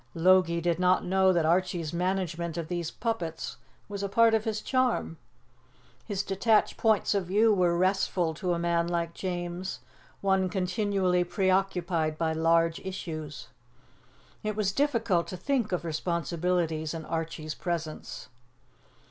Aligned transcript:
Logie 0.15 0.61
did 0.61 0.79
not 0.79 1.05
know 1.05 1.31
that 1.31 1.45
Archie's 1.45 1.93
management 1.93 2.57
of 2.57 2.69
these 2.69 2.89
puppets 2.89 3.57
was 3.87 4.01
a 4.01 4.09
part 4.09 4.33
of 4.33 4.45
his 4.45 4.59
charm. 4.61 5.19
His 6.07 6.23
detached 6.23 6.75
points 6.75 7.13
of 7.13 7.27
view 7.27 7.53
were 7.53 7.77
restful 7.77 8.33
to 8.33 8.53
a 8.53 8.57
man 8.57 8.87
like 8.87 9.13
James, 9.13 9.79
one 10.19 10.49
continually 10.49 11.23
preoccupied 11.23 12.17
by 12.17 12.33
large 12.33 12.79
issues. 12.79 13.49
It 14.41 14.55
was 14.55 14.71
difficult 14.71 15.27
to 15.27 15.37
think 15.37 15.71
of 15.71 15.85
responsibilities 15.85 16.95
in 16.95 17.05
Archie's 17.05 17.53
presence. 17.53 18.27